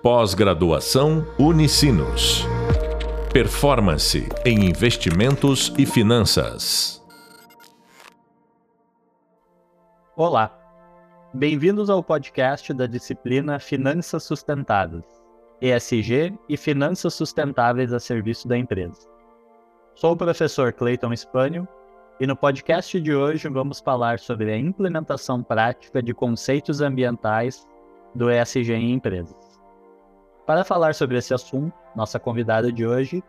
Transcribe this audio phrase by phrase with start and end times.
[0.00, 2.46] Pós-graduação Unicinos.
[3.32, 7.04] Performance em investimentos e finanças.
[10.14, 10.56] Olá,
[11.34, 15.04] bem-vindos ao podcast da disciplina Finanças Sustentáveis,
[15.60, 19.08] ESG e Finanças Sustentáveis a serviço da empresa.
[19.96, 21.66] Sou o professor Clayton Spânio
[22.20, 27.66] e no podcast de hoje vamos falar sobre a implementação prática de conceitos ambientais
[28.14, 29.47] do ESG em empresas.
[30.48, 33.22] Para falar sobre esse assunto, nossa convidada de hoje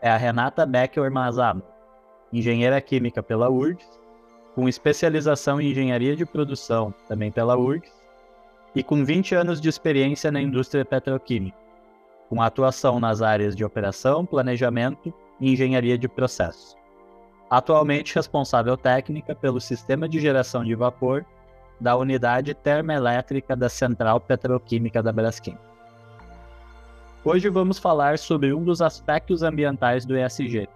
[0.00, 1.64] é a Renata Becker Mazama,
[2.32, 3.84] engenheira química pela URGS,
[4.54, 7.90] com especialização em engenharia de produção, também pela URGS,
[8.72, 11.58] e com 20 anos de experiência na indústria petroquímica,
[12.28, 16.76] com atuação nas áreas de operação, planejamento e engenharia de processo.
[17.50, 21.26] Atualmente responsável técnica pelo sistema de geração de vapor
[21.80, 25.58] da unidade termoelétrica da Central Petroquímica da Braskem.
[27.22, 30.66] Hoje vamos falar sobre um dos aspectos ambientais do ESG,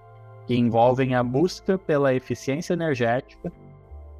[0.46, 3.50] que envolvem a busca pela eficiência energética,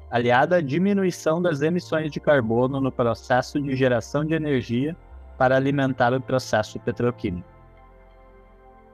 [0.09, 4.97] aliada à diminuição das emissões de carbono no processo de geração de energia
[5.37, 7.47] para alimentar o processo petroquímico.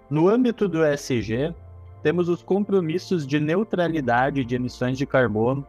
[0.10, 1.56] No âmbito do ESG,
[2.04, 5.66] temos os compromissos de neutralidade de emissões de carbono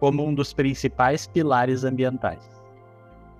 [0.00, 2.63] como um dos principais pilares ambientais.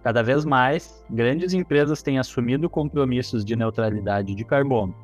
[0.05, 4.95] Cada vez mais, grandes empresas têm assumido compromissos de neutralidade de carbono,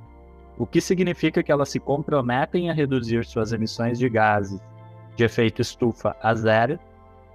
[0.58, 4.60] o que significa que elas se comprometem a reduzir suas emissões de gases
[5.16, 6.78] de efeito estufa a zero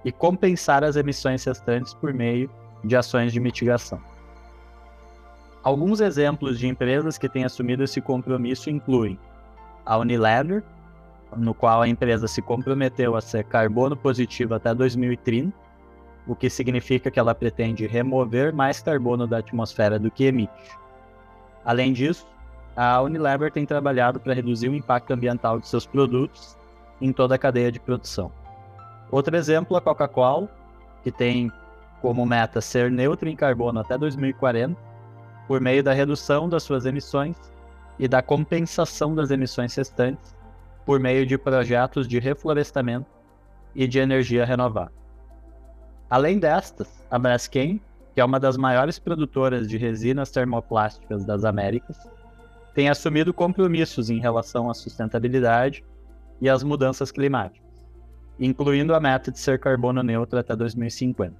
[0.04, 2.48] e compensar as emissões restantes por meio
[2.84, 4.00] de ações de mitigação.
[5.60, 9.18] Alguns exemplos de empresas que têm assumido esse compromisso incluem
[9.84, 10.62] a Unilever,
[11.36, 15.65] no qual a empresa se comprometeu a ser carbono positivo até 2030,
[16.26, 20.52] o que significa que ela pretende remover mais carbono da atmosfera do que emite.
[21.64, 22.26] Além disso,
[22.76, 26.56] a Unilever tem trabalhado para reduzir o impacto ambiental de seus produtos
[27.00, 28.30] em toda a cadeia de produção.
[29.10, 30.48] Outro exemplo, a Coca-Cola,
[31.02, 31.50] que tem
[32.02, 34.76] como meta ser neutra em carbono até 2040,
[35.46, 37.36] por meio da redução das suas emissões
[37.98, 40.34] e da compensação das emissões restantes
[40.84, 43.06] por meio de projetos de reflorestamento
[43.74, 45.05] e de energia renovável.
[46.08, 47.80] Além destas, a Braskem,
[48.14, 51.98] que é uma das maiores produtoras de resinas termoplásticas das Américas,
[52.74, 55.84] tem assumido compromissos em relação à sustentabilidade
[56.40, 57.86] e às mudanças climáticas,
[58.38, 61.34] incluindo a meta de ser carbono neutro até 2050.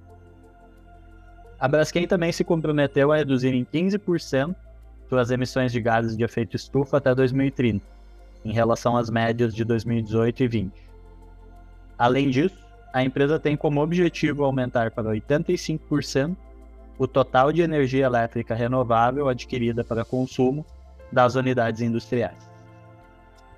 [1.59, 4.55] A Braskem também se comprometeu a reduzir em 15%
[5.07, 7.85] suas emissões de gases de efeito estufa até 2030,
[8.43, 10.87] em relação às médias de 2018 e 2020.
[11.97, 12.66] Além disso,
[12.97, 16.35] a empresa tem como objetivo aumentar para 85%
[16.97, 20.65] o total de energia elétrica renovável adquirida para consumo
[21.11, 22.49] das unidades industriais.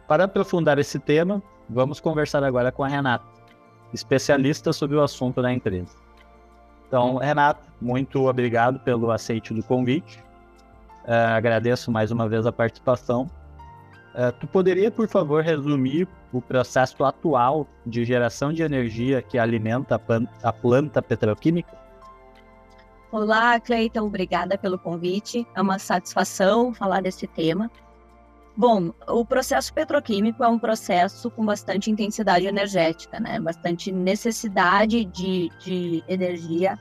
[0.09, 3.23] Para aprofundar esse tema, vamos conversar agora com a Renata,
[3.94, 5.95] especialista sobre o assunto na empresa.
[6.85, 10.22] Então, Renata, muito obrigado pelo aceite do convite.
[11.05, 13.31] Uh, agradeço mais uma vez a participação
[14.16, 20.02] Uh, tu poderia, por favor, resumir o processo atual de geração de energia que alimenta
[20.44, 21.78] a planta, petroquímica?
[23.12, 25.47] Olá, Cleiton, obrigada pelo convite.
[25.56, 27.70] É uma satisfação falar desse tema.
[28.56, 33.40] Bom, o processo petroquímico é um processo com bastante intensidade energética, né?
[33.40, 36.78] Bastante necessidade de, de energia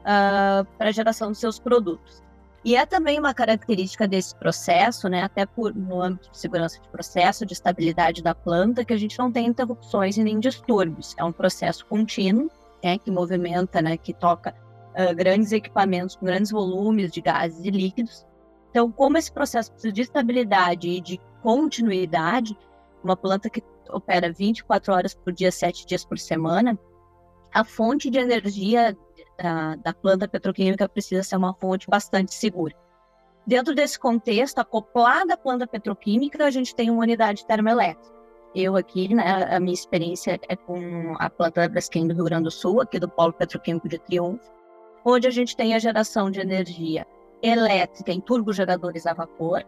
[0.00, 2.22] uh, para a geração dos seus produtos.
[2.66, 6.88] E é também uma característica desse processo, né, até por, no âmbito de segurança de
[6.88, 11.14] processo, de estabilidade da planta, que a gente não tem interrupções e nem distúrbios.
[11.16, 12.50] É um processo contínuo,
[12.82, 14.52] né, que movimenta, né, que toca
[14.98, 18.26] uh, grandes equipamentos com grandes volumes de gases e líquidos.
[18.70, 22.58] Então, como esse processo precisa de estabilidade e de continuidade,
[23.00, 26.76] uma planta que opera 24 horas por dia, 7 dias por semana,
[27.54, 28.96] a fonte de energia
[29.36, 32.74] da, da planta petroquímica precisa ser uma fonte bastante segura.
[33.46, 38.14] Dentro desse contexto, acoplada à planta petroquímica, a gente tem uma unidade termoelétrica.
[38.54, 42.50] Eu aqui, né, a minha experiência é com a planta Braskem do Rio Grande do
[42.50, 44.50] Sul, aqui do Polo Petroquímico de Triunfo,
[45.04, 47.06] onde a gente tem a geração de energia
[47.42, 49.62] elétrica em turbogeradores a vapor,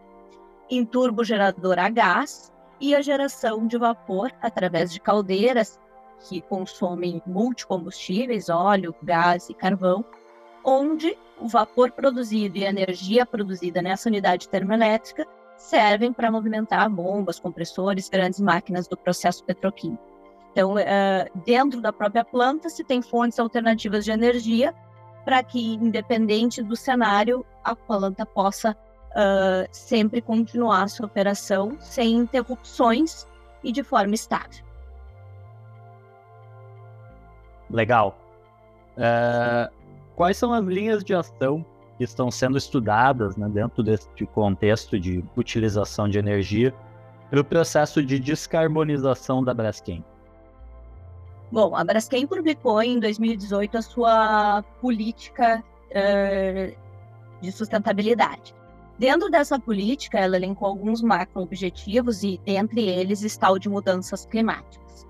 [0.69, 2.51] em turbogerador a gás
[2.81, 5.79] e a geração de vapor através de caldeiras
[6.27, 10.03] que consomem multicombustíveis, óleo, gás e carvão,
[10.63, 15.25] onde o vapor produzido e a energia produzida nessa unidade termoelétrica
[15.57, 20.03] servem para movimentar bombas, compressores, grandes máquinas do processo petroquímico.
[20.51, 24.73] Então, uh, dentro da própria planta, se tem fontes alternativas de energia
[25.23, 28.75] para que, independente do cenário, a planta possa
[29.71, 33.27] sempre continuar a sua operação sem interrupções
[33.63, 34.68] e de forma estável.
[37.69, 38.17] Legal.
[38.97, 39.71] Uh,
[40.15, 41.65] quais são as linhas de ação
[41.97, 46.73] que estão sendo estudadas né, dentro deste contexto de utilização de energia
[47.29, 50.03] para o processo de descarbonização da Braskem?
[51.51, 56.77] Bom, a Braskem publicou em 2018 a sua política uh,
[57.41, 58.53] de sustentabilidade.
[58.99, 65.07] Dentro dessa política, ela elencou alguns macro-objetivos e, entre eles, está o de mudanças climáticas.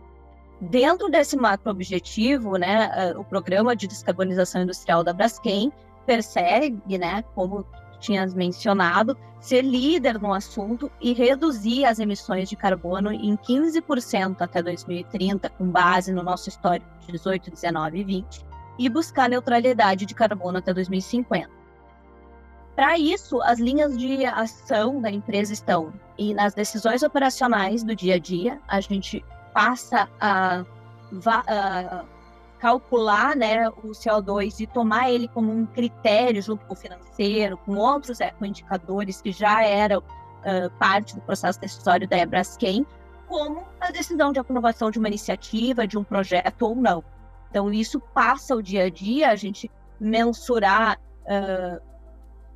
[0.62, 5.72] Dentro desse macro-objetivo, né, eh, o Programa de Descarbonização Industrial da Braskem
[6.06, 7.66] persegue, né, como
[8.00, 14.62] tinhas mencionado, ser líder no assunto e reduzir as emissões de carbono em 15% até
[14.62, 18.46] 2030, com base no nosso histórico de 18, 19 e 20,
[18.78, 21.50] e buscar neutralidade de carbono até 2050.
[22.76, 28.16] Para isso, as linhas de ação da empresa estão e nas decisões operacionais do dia
[28.16, 29.24] a dia, a gente
[29.60, 30.64] passa a,
[31.38, 32.06] a
[32.60, 37.76] calcular né, o CO2 e tomar ele como um critério junto com o financeiro, com
[37.76, 42.86] outros ecoindicadores que já eram uh, parte do processo decisório da Ebraskem,
[43.28, 47.04] como a decisão de aprovação de uma iniciativa, de um projeto ou não.
[47.50, 49.70] Então, isso passa o dia a dia, a gente
[50.00, 51.82] mensurar uh,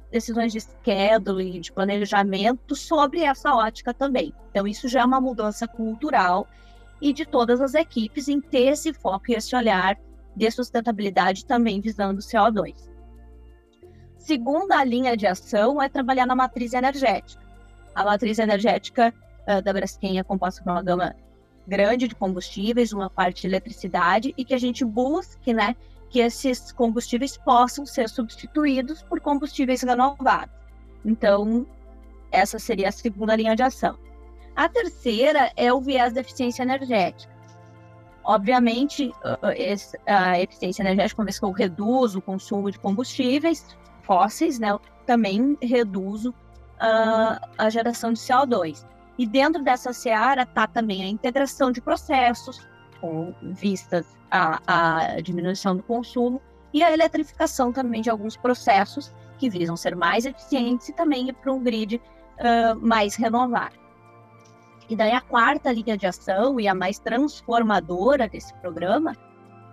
[0.09, 4.33] decisões de schedule, de planejamento sobre essa ótica também.
[4.51, 6.47] Então, isso já é uma mudança cultural
[7.03, 9.99] e de todas as equipes em ter esse foco e esse olhar
[10.33, 12.89] de sustentabilidade também visando o CO2.
[14.17, 17.43] Segunda linha de ação é trabalhar na matriz energética.
[17.93, 19.13] A matriz energética
[19.45, 21.13] uh, da Braskem é composta por uma gama
[21.67, 25.75] grande de combustíveis, uma parte de eletricidade, e que a gente busque né,
[26.09, 30.49] que esses combustíveis possam ser substituídos por combustíveis renováveis.
[31.03, 31.67] Então,
[32.31, 33.97] essa seria a segunda linha de ação.
[34.55, 37.31] A terceira é o viés da eficiência energética.
[38.23, 39.11] Obviamente,
[40.05, 43.65] a eficiência energética, uma vez que eu reduzo o consumo de combustíveis
[44.03, 48.85] fósseis, né, eu também reduzo uh, a geração de CO2.
[49.17, 52.65] E dentro dessa seara está também a integração de processos,
[53.01, 56.41] com vistas à, à diminuição do consumo
[56.73, 61.33] e a eletrificação também de alguns processos que visam ser mais eficientes e também ir
[61.33, 63.82] para um grid uh, mais renovável.
[64.93, 69.17] E daí a quarta linha de ação e a mais transformadora desse programa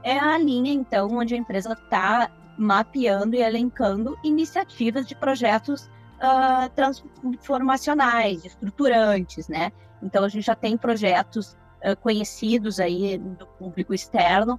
[0.02, 5.90] é a linha, então, onde a empresa está mapeando e elencando iniciativas de projetos
[6.22, 9.70] uh, transformacionais, estruturantes, né?
[10.02, 11.52] Então, a gente já tem projetos
[11.84, 14.58] uh, conhecidos aí do público externo,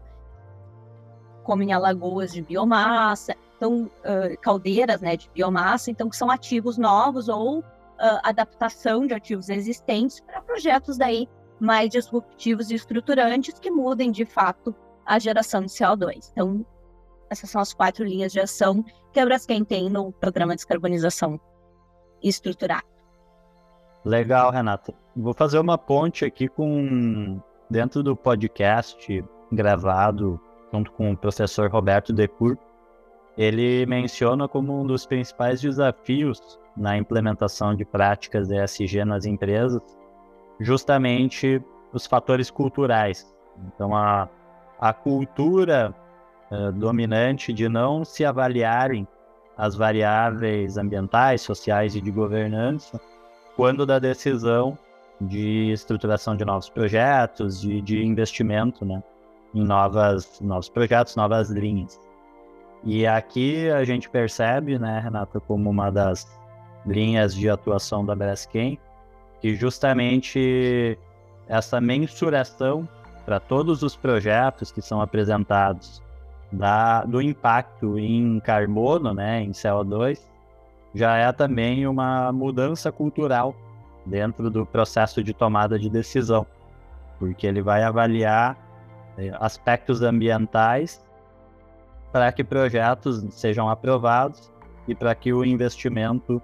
[1.44, 6.78] como em Alagoas de biomassa, então uh, caldeiras, né, de biomassa, então que são ativos
[6.78, 7.64] novos ou
[8.02, 14.26] uh, adaptação de ativos existentes para projetos daí mais disruptivos e estruturantes que mudem de
[14.26, 14.76] fato
[15.06, 16.32] a geração de CO2.
[16.32, 16.66] Então,
[17.30, 18.84] essas são as quatro linhas de ação
[19.14, 21.40] que a Braskem tem no programa de descarbonização
[22.24, 22.86] estruturado.
[24.04, 24.94] Legal, Renata.
[25.16, 27.40] Vou fazer uma ponte aqui com
[27.70, 30.40] dentro do podcast gravado
[30.74, 32.58] junto com o professor Roberto Decur.
[33.38, 39.82] Ele menciona como um dos principais desafios na implementação de práticas ESG nas empresas,
[40.60, 43.26] justamente os fatores culturais.
[43.68, 44.28] Então, a,
[44.80, 45.94] a cultura
[46.50, 49.08] uh, dominante de não se avaliarem
[49.58, 53.00] as variáveis ambientais, sociais e de governança
[53.56, 54.78] quando da decisão
[55.20, 59.04] de estruturação de novos projetos, de, de investimento né,
[59.54, 62.00] em novas, novos projetos, novas linhas.
[62.84, 66.41] E aqui a gente percebe, né, Renata, como uma das
[66.86, 68.80] linhas de atuação da Braskem,
[69.40, 70.98] que justamente
[71.48, 72.88] essa mensuração
[73.26, 76.02] para todos os projetos que são apresentados
[76.52, 80.20] da, do impacto em carbono, né, em CO2,
[80.94, 83.56] já é também uma mudança cultural
[84.06, 86.46] dentro do processo de tomada de decisão,
[87.20, 88.58] porque ele vai avaliar
[89.18, 91.02] eh, aspectos ambientais
[92.12, 94.52] para que projetos sejam aprovados
[94.88, 96.42] e para que o investimento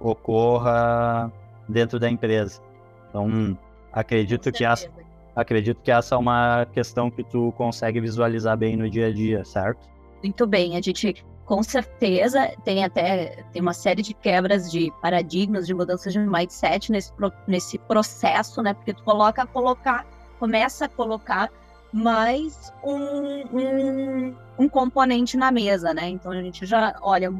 [0.00, 1.32] ocorra
[1.68, 2.60] dentro da empresa.
[3.08, 3.56] Então,
[3.92, 4.88] acredito que essa,
[5.34, 9.44] acredito que essa é uma questão que tu consegue visualizar bem no dia a dia,
[9.44, 9.88] certo?
[10.22, 15.66] Muito bem, a gente com certeza tem até tem uma série de quebras de paradigmas,
[15.66, 17.12] de mudanças de mindset nesse,
[17.46, 18.74] nesse processo, né?
[18.74, 20.06] Porque tu coloca colocar,
[20.38, 21.50] começa a colocar
[21.92, 26.08] mais um, um, um componente na mesa, né?
[26.08, 27.32] Então a gente já olha,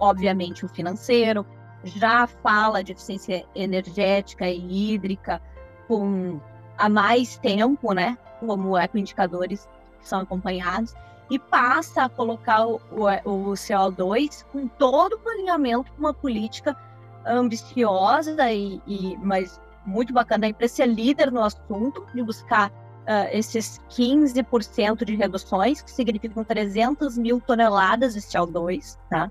[0.00, 1.46] obviamente, o financeiro,
[1.84, 5.40] já fala de eficiência energética e hídrica
[5.88, 6.40] com
[6.78, 8.16] há mais tempo, né?
[8.40, 9.68] Como ecoindicadores
[10.00, 10.94] que são acompanhados,
[11.30, 16.76] e passa a colocar o, o, o CO2 com todo o alinhamento com uma política
[17.24, 20.46] ambiciosa e, e mas muito bacana.
[20.46, 26.44] A empresa é líder no assunto de buscar uh, esses 15% de reduções, que significam
[26.44, 29.30] 300 mil toneladas de CO2, tá?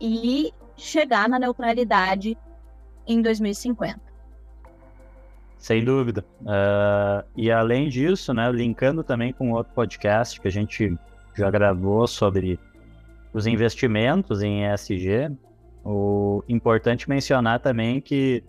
[0.00, 2.36] E chegar na neutralidade
[3.06, 4.00] em 2050.
[5.58, 6.24] Sem dúvida.
[6.40, 10.96] Uh, e além disso, né, linkando também com outro podcast que a gente
[11.36, 12.58] já gravou sobre
[13.32, 15.30] os investimentos em ESG,
[15.84, 18.42] o importante mencionar também que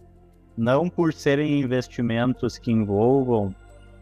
[0.58, 3.56] não por serem investimentos que envolvam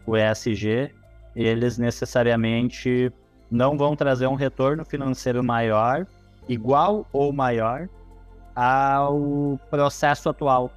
[0.06, 0.90] o ESG,
[1.36, 3.12] eles necessariamente
[3.50, 6.06] não vão trazer um retorno financeiro maior,
[6.48, 7.88] igual ou maior
[8.54, 10.70] ao processo atual.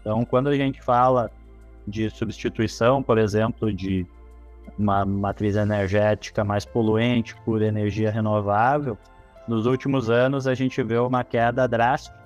[0.00, 1.30] Então, quando a gente fala
[1.86, 4.06] de substituição, por exemplo, de
[4.78, 8.96] uma matriz energética mais poluente por energia renovável,
[9.46, 12.18] nos últimos anos a gente vê uma queda drástica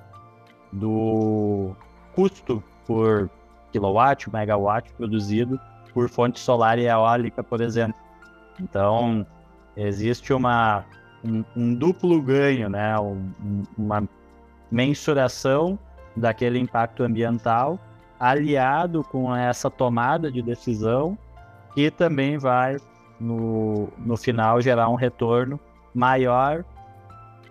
[0.73, 1.75] do
[2.15, 3.31] custo por
[3.73, 5.59] kilowatt, megawatt produzido
[5.93, 7.99] por fonte solar e eólica, por exemplo.
[8.61, 9.27] Então,
[9.77, 10.85] existe uma,
[11.25, 12.99] um, um duplo ganho, né?
[12.99, 13.33] Um,
[13.77, 14.09] uma
[14.71, 15.79] mensuração
[16.17, 17.79] daquele impacto ambiental
[18.19, 21.19] aliado com essa tomada de decisão
[21.75, 22.77] que também vai,
[23.19, 25.59] no, no final, gerar um retorno
[25.93, 26.65] maior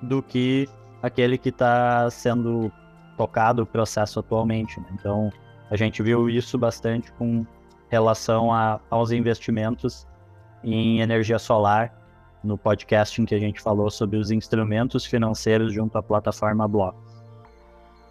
[0.01, 0.67] do que
[1.01, 2.71] aquele que está sendo
[3.17, 4.79] tocado o processo atualmente.
[4.79, 4.87] Né?
[4.93, 5.29] Então,
[5.69, 7.45] a gente viu isso bastante com
[7.89, 10.07] relação a, aos investimentos
[10.63, 11.93] em energia solar
[12.43, 17.13] no podcast em que a gente falou sobre os instrumentos financeiros junto à plataforma Blocks.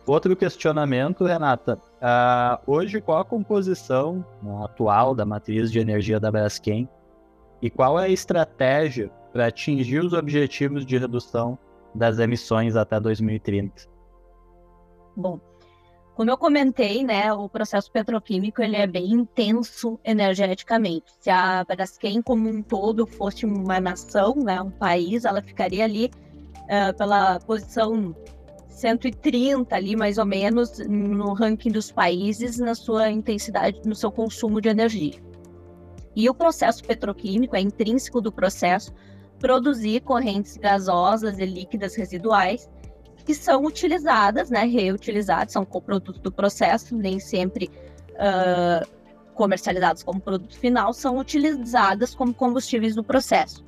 [0.07, 1.79] Outro questionamento, Renata.
[2.01, 6.89] Uh, hoje, qual a composição né, atual da matriz de energia da Braskem
[7.61, 11.57] e qual é a estratégia para atingir os objetivos de redução
[11.95, 13.89] das emissões até 2030?
[15.17, 15.39] Bom,
[16.15, 21.07] como eu comentei, né, o processo petroquímico ele é bem intenso energeticamente.
[21.19, 26.11] Se a Braskem como um todo fosse uma nação, né, um país, ela ficaria ali
[26.65, 28.15] uh, pela posição
[28.69, 34.61] 130 ali mais ou menos no ranking dos países na sua intensidade, no seu consumo
[34.61, 35.23] de energia.
[36.15, 38.93] E o processo petroquímico é intrínseco do processo
[39.39, 42.69] produzir correntes gasosas e líquidas residuais
[43.25, 47.71] que são utilizadas, né, reutilizadas, são coprodutos do processo, nem sempre
[48.13, 48.87] uh,
[49.35, 53.65] comercializados como produto final, são utilizadas como combustíveis do processo.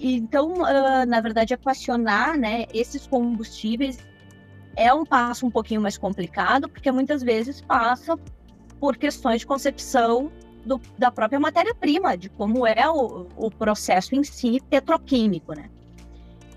[0.00, 3.98] Então, uh, na verdade, equacionar né, esses combustíveis
[4.76, 8.16] é um passo um pouquinho mais complicado, porque muitas vezes passa
[8.78, 10.30] por questões de concepção
[10.64, 15.68] do, da própria matéria-prima, de como é o, o processo em si petroquímico, né?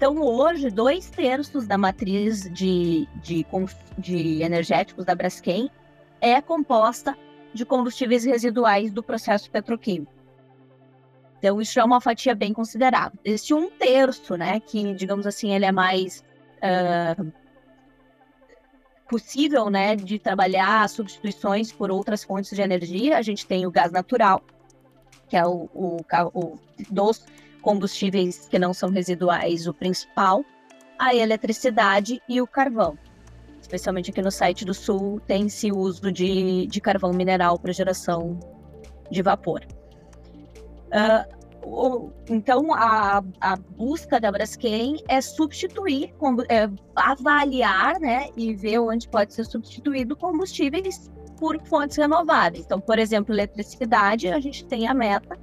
[0.01, 3.46] Então, hoje, dois terços da matriz de, de,
[4.00, 5.70] de energéticos da Braskem
[6.20, 7.15] é composta
[7.53, 10.12] de combustíveis residuais do processo petroquímico.
[11.38, 13.20] Então, isso é uma fatia bem considerável.
[13.24, 16.24] Este um terço, né, que, digamos assim, ele é mais
[16.63, 17.31] uh,
[19.08, 23.91] possível, né, de trabalhar substituições por outras fontes de energia, a gente tem o gás
[23.91, 24.41] natural,
[25.29, 25.98] que é o, o,
[26.34, 27.24] o dos
[27.61, 30.43] combustíveis que não são residuais, o principal,
[30.99, 32.97] a eletricidade e o carvão.
[33.61, 38.39] Especialmente aqui no site do Sul, tem-se uso de, de carvão mineral para geração
[39.09, 39.61] de vapor.
[40.87, 46.13] Uh, o, então, a, a, busca da Braskem é substituir,
[46.49, 52.65] é avaliar né, e ver onde pode ser substituído combustíveis por fontes renováveis.
[52.65, 55.37] Então, por exemplo, eletricidade, a gente tem a meta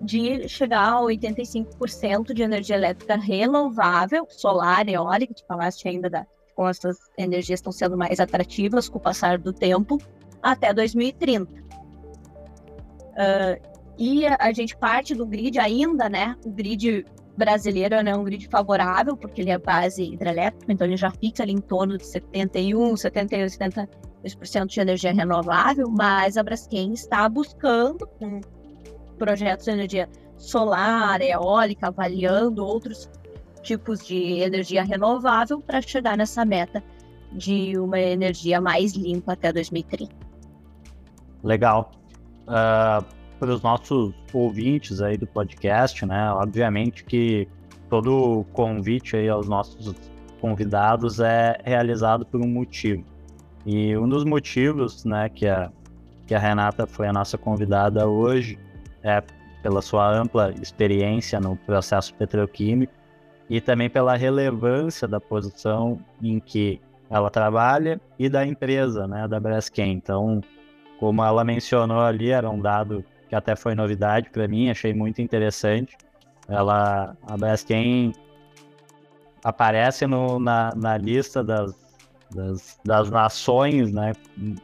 [0.00, 6.68] de chegar a 85% de energia elétrica renovável, solar, eólica, tu falaste ainda da, como
[6.68, 9.98] essas energias estão sendo mais atrativas com o passar do tempo,
[10.42, 11.52] até 2030.
[11.52, 11.60] Uh,
[13.16, 13.58] ah,
[13.98, 16.34] e a, a, gente parte do grid ainda, né?
[16.46, 17.04] O grid
[17.36, 21.42] brasileiro é né, um grid favorável, porque ele é base hidrelétrica, então ele já fica
[21.42, 28.06] ali em torno de 71, 71, 72% de energia renovável, mas a Braskem está buscando,
[28.18, 28.40] com
[29.20, 30.08] projetos de energia
[30.38, 33.10] solar, eólica, avaliando outros
[33.62, 36.82] tipos de energia renovável para chegar nessa meta
[37.30, 40.10] de uma energia mais limpa até 2030.
[41.44, 41.92] Legal.
[42.48, 43.04] Uh,
[43.38, 46.32] para os nossos ouvintes aí do podcast, né?
[46.32, 47.46] Obviamente que
[47.90, 49.94] todo convite aí aos nossos
[50.40, 53.04] convidados é realizado por um motivo.
[53.66, 55.70] E um dos motivos, né, que a,
[56.26, 58.58] que a Renata foi a nossa convidada hoje
[59.02, 59.22] é
[59.62, 62.92] pela sua ampla experiência no processo petroquímico
[63.48, 66.80] e também pela relevância da posição em que
[67.10, 69.92] ela trabalha e da empresa, né, da Braskem.
[69.92, 70.40] Então,
[70.98, 75.20] como ela mencionou ali, era um dado que até foi novidade para mim, achei muito
[75.20, 75.96] interessante.
[76.48, 78.12] Ela, a Braskem
[79.42, 81.74] aparece no, na, na lista das,
[82.30, 84.12] das, das, nações né,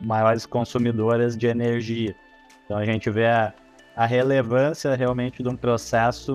[0.01, 2.15] maiores consumidoras de energia.
[2.65, 3.53] Então a gente vê a,
[3.97, 6.35] a relevância realmente de um processo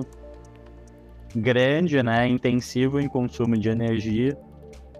[1.34, 4.36] grande, né, intensivo em consumo de energia.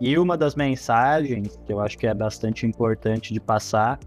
[0.00, 3.99] E uma das mensagens que eu acho que é bastante importante de passar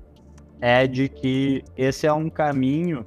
[0.61, 3.05] é de que esse é um caminho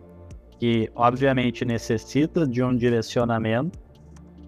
[0.59, 3.79] que, obviamente, necessita de um direcionamento,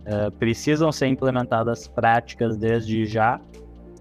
[0.05, 3.41] é, precisam ser implementadas práticas desde já,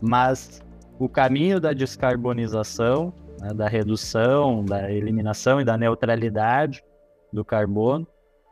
[0.01, 0.62] mas
[0.98, 6.84] o caminho da descarbonização, né, da redução, da eliminação e da neutralidade
[7.31, 8.07] do carbono,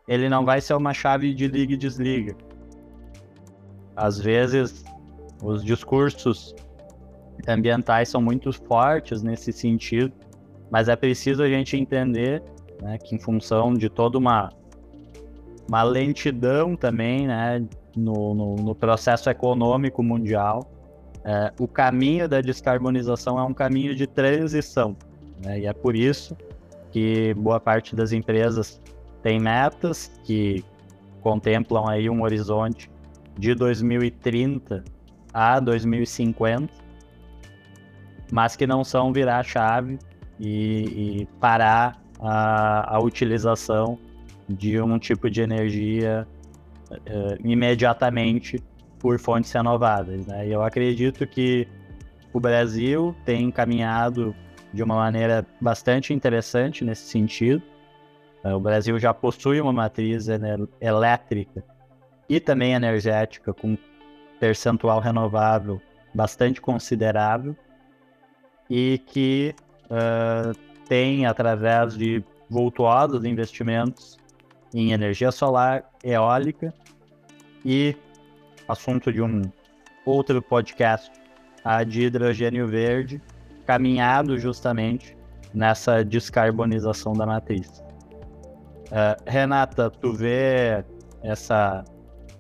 [0.08, 2.36] ele não vai ser uma chave de liga e desliga.
[3.96, 4.86] Às vezes,
[5.44, 6.56] os discursos
[7.48, 10.14] ambientais são muito fortes nesse sentido,
[10.72, 12.42] mas é preciso a gente entender
[12.82, 14.52] né, que em função de toda uma,
[15.68, 17.66] uma lentidão também né,
[17.96, 20.72] no, no, no processo econômico mundial,
[21.24, 24.96] é, o caminho da descarbonização é um caminho de transição.
[25.44, 26.36] Né, e é por isso
[26.98, 28.82] que boa parte das empresas
[29.22, 30.66] tem metas que
[31.22, 32.90] contemplam aí um horizonte
[33.38, 34.84] de 2030
[35.32, 36.74] a 2050,
[38.32, 40.00] mas que não são virar chave
[40.40, 44.00] e, e parar a, a, utilização
[44.50, 46.28] de um tipo de energia
[46.90, 48.60] uh, imediatamente
[48.98, 50.26] por fontes renováveis.
[50.26, 50.48] Né?
[50.48, 51.68] Eu acredito que
[52.34, 54.36] o Brasil tem caminhado
[54.74, 57.62] de uma maneira bastante interessante nesse sentido.
[58.44, 60.28] Uh, o Brasil já possui uma matriz
[60.80, 61.64] elétrica
[62.30, 63.78] e também energética com
[64.40, 65.82] percentual renovável
[66.14, 67.56] bastante considerável
[68.70, 74.18] e que uh, tem, através de vultuosos investimentos
[74.74, 76.74] em energia solar, eólica
[77.64, 77.96] e
[78.68, 79.42] assunto de um
[80.06, 81.12] outro podcast,
[81.64, 83.22] a de hidrogênio verde,
[83.68, 85.18] caminhado justamente
[85.54, 87.84] nessa descarbonização da matriz.
[88.88, 90.86] Uh, Renata, tu vê
[91.22, 91.84] essa,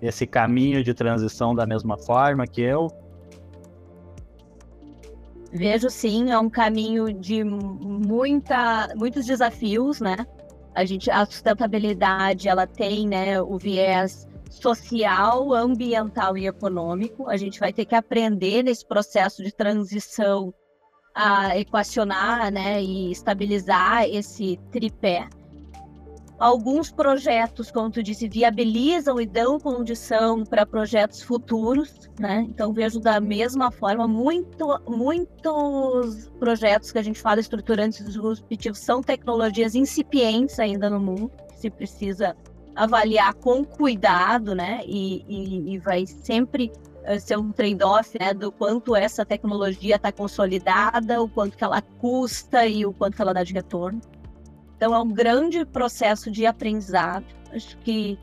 [0.02, 2.88] esse caminho de transição da mesma forma que eu?
[5.52, 10.16] Vejo sim, é um caminho de muita, muitos desafios, né?
[10.74, 17.28] A gente, a sustentabilidade, ela tem, né, o viés social, ambiental e econômico.
[17.28, 20.54] A gente vai ter que aprender nesse processo de transição
[21.17, 25.27] a equacionar, né, e estabilizar esse tripé
[26.39, 32.45] Alguns projetos, como tu disse, viabilizam e dão condição para projetos futuros, né?
[32.47, 39.01] Então vejo da mesma forma muito, muitos projetos que a gente fala estruturantes disruptivos são
[39.01, 42.36] tecnologias incipientes ainda no mundo, que se precisa
[42.75, 44.82] avaliar com cuidado, né?
[44.86, 46.71] E, e, e vai sempre
[47.20, 48.34] ser um trade-off, né?
[48.34, 53.22] Do quanto essa tecnologia está consolidada, o quanto que ela custa e o quanto que
[53.22, 54.02] ela dá de retorno.
[54.76, 57.26] Então é um grande processo de aprendizado.
[57.52, 58.20] Acho que,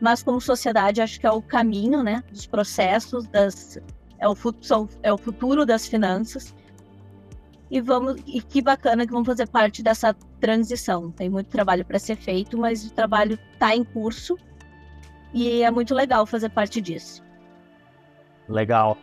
[0.00, 3.78] mas como sociedade, acho que é o caminho, né, dos processos, das
[4.18, 6.54] é o, futuro, é o futuro das finanças.
[7.68, 11.10] E vamos e que bacana que vamos fazer parte dessa transição.
[11.10, 14.38] Tem muito trabalho para ser feito, mas o trabalho está em curso
[15.34, 17.25] e é muito legal fazer parte disso.
[18.48, 18.96] Legal.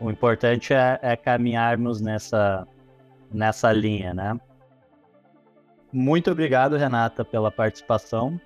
[0.00, 2.66] O importante é, é caminharmos nessa
[3.30, 4.38] nessa linha, né?
[5.92, 8.40] Muito obrigado, Renata, pela participação.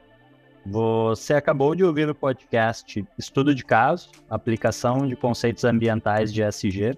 [0.64, 6.96] Você acabou de ouvir o podcast Estudo de Caso, Aplicação de Conceitos Ambientais de SG,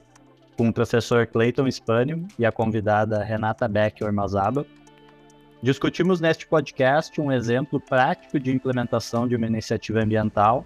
[0.57, 4.66] com o professor Clayton Spaniel e a convidada Renata Beck Ormazaba.
[5.62, 10.62] Discutimos neste podcast um exemplo prático de implementação de uma iniciativa ambiental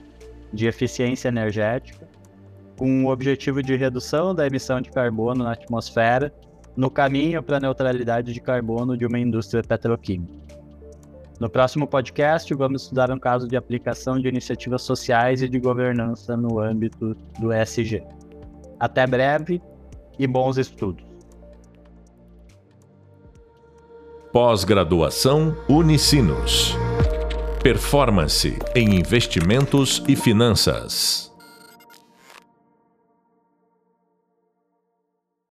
[0.52, 2.08] de eficiência energética,
[2.78, 6.32] com o objetivo de redução da emissão de carbono na atmosfera
[6.76, 10.32] no caminho para a neutralidade de carbono de uma indústria petroquímica.
[11.40, 16.36] No próximo podcast, vamos estudar um caso de aplicação de iniciativas sociais e de governança
[16.36, 18.02] no âmbito do ESG.
[18.78, 19.60] Até breve
[20.18, 21.04] e bons estudos!
[24.32, 26.76] Pós-graduação Unicinos.
[27.62, 31.27] Performance em investimentos e finanças.